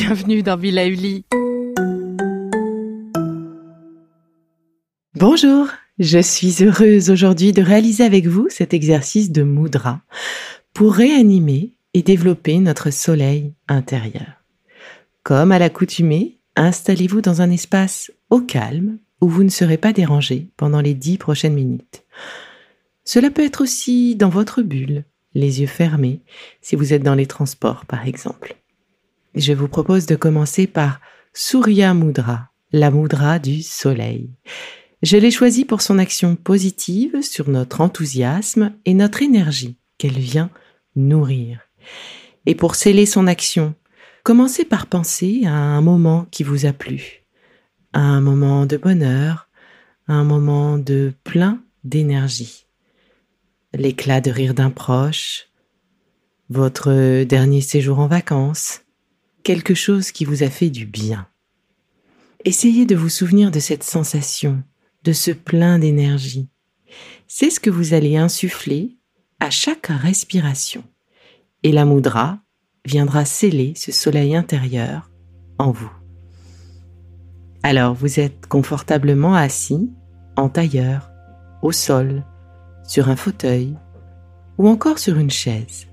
[0.00, 0.84] Bienvenue dans Villa.
[5.16, 5.66] Bonjour
[5.98, 10.00] je suis heureuse aujourd'hui de réaliser avec vous cet exercice de mudra
[10.72, 14.44] pour réanimer et développer notre soleil intérieur.
[15.24, 20.46] Comme à l'accoutumée, installez-vous dans un espace au calme où vous ne serez pas dérangé
[20.56, 22.04] pendant les dix prochaines minutes.
[23.02, 25.02] Cela peut être aussi dans votre bulle,
[25.34, 26.20] les yeux fermés,
[26.62, 28.54] si vous êtes dans les transports par exemple.
[29.34, 31.00] Je vous propose de commencer par
[31.34, 34.30] Surya Mudra, la mudra du soleil.
[35.02, 40.50] Je l'ai choisie pour son action positive sur notre enthousiasme et notre énergie qu'elle vient
[40.96, 41.60] nourrir.
[42.46, 43.74] Et pour sceller son action,
[44.24, 47.24] commencez par penser à un moment qui vous a plu,
[47.92, 49.48] à un moment de bonheur,
[50.08, 52.66] à un moment de plein d'énergie.
[53.74, 55.48] L'éclat de rire d'un proche,
[56.50, 58.80] votre dernier séjour en vacances,
[59.48, 61.26] quelque chose qui vous a fait du bien.
[62.44, 64.62] Essayez de vous souvenir de cette sensation
[65.04, 66.50] de ce plein d'énergie.
[67.28, 68.98] C'est ce que vous allez insuffler
[69.40, 70.84] à chaque respiration.
[71.62, 72.40] Et la moudra
[72.84, 75.10] viendra sceller ce soleil intérieur
[75.56, 75.92] en vous.
[77.62, 79.88] Alors vous êtes confortablement assis,
[80.36, 81.10] en tailleur,
[81.62, 82.22] au sol,
[82.86, 83.74] sur un fauteuil
[84.58, 85.86] ou encore sur une chaise.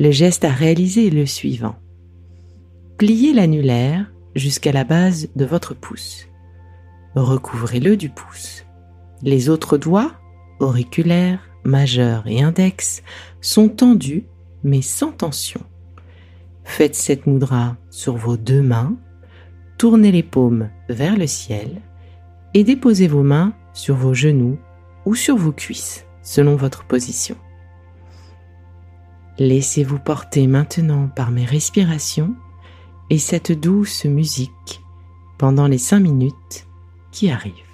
[0.00, 1.76] Le geste à réaliser est le suivant.
[2.98, 6.26] Pliez l'annulaire jusqu'à la base de votre pouce
[7.20, 8.64] recouvrez-le du pouce.
[9.22, 10.12] Les autres doigts,
[10.60, 13.02] auriculaires, majeur et index,
[13.40, 14.24] sont tendus
[14.64, 15.60] mais sans tension.
[16.64, 18.96] Faites cette moudra sur vos deux mains,
[19.78, 21.80] tournez les paumes vers le ciel
[22.54, 24.58] et déposez vos mains sur vos genoux
[25.04, 27.36] ou sur vos cuisses selon votre position.
[29.38, 32.34] Laissez-vous porter maintenant par mes respirations
[33.10, 34.82] et cette douce musique
[35.38, 36.66] pendant les cinq minutes
[37.12, 37.65] qui arrive.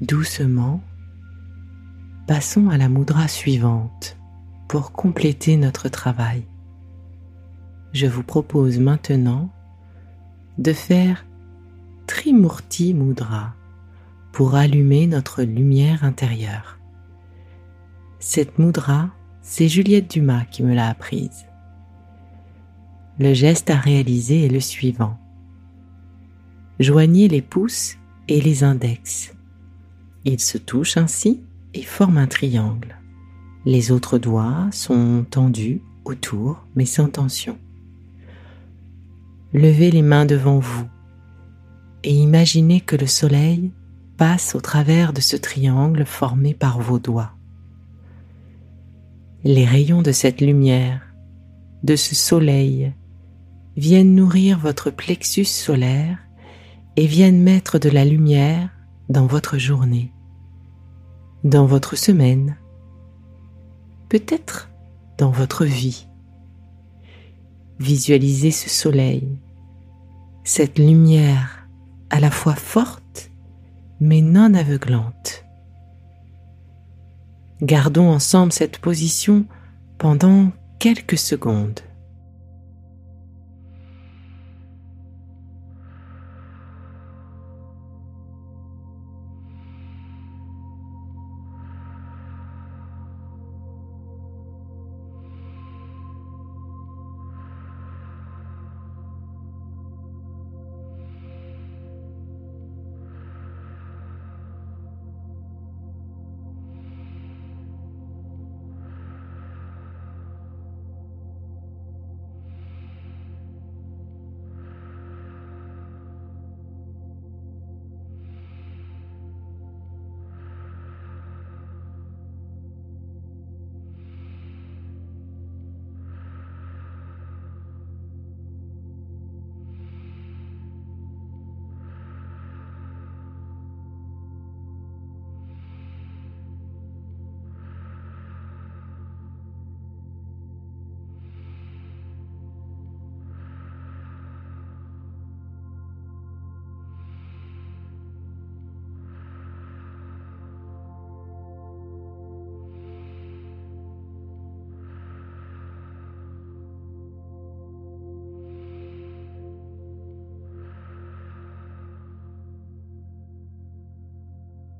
[0.00, 0.82] Doucement,
[2.26, 4.18] passons à la moudra suivante
[4.68, 6.44] pour compléter notre travail.
[7.92, 9.50] Je vous propose maintenant
[10.58, 11.24] de faire
[12.06, 13.54] Trimurti Mudra
[14.32, 16.78] pour allumer notre lumière intérieure.
[18.18, 19.10] Cette mudra,
[19.40, 21.46] c'est Juliette Dumas qui me l'a apprise.
[23.18, 25.18] Le geste à réaliser est le suivant.
[26.80, 27.96] Joignez les pouces
[28.28, 29.35] et les index.
[30.28, 31.40] Ils se touchent ainsi
[31.72, 32.98] et forment un triangle.
[33.64, 37.56] Les autres doigts sont tendus autour mais sans tension.
[39.54, 40.84] Levez les mains devant vous
[42.02, 43.70] et imaginez que le soleil
[44.16, 47.32] passe au travers de ce triangle formé par vos doigts.
[49.44, 51.02] Les rayons de cette lumière,
[51.84, 52.92] de ce soleil,
[53.76, 56.18] viennent nourrir votre plexus solaire
[56.96, 58.70] et viennent mettre de la lumière
[59.08, 60.12] dans votre journée,
[61.46, 62.56] dans votre semaine,
[64.08, 64.68] peut-être
[65.16, 66.08] dans votre vie.
[67.78, 69.28] Visualisez ce soleil,
[70.42, 71.68] cette lumière
[72.10, 73.30] à la fois forte
[74.00, 75.44] mais non aveuglante.
[77.62, 79.46] Gardons ensemble cette position
[79.98, 80.50] pendant
[80.80, 81.80] quelques secondes.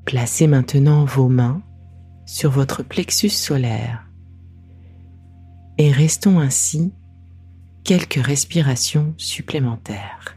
[0.07, 1.63] Placez maintenant vos mains
[2.27, 4.09] sur votre plexus solaire
[5.79, 6.93] et restons ainsi
[7.83, 10.37] quelques respirations supplémentaires.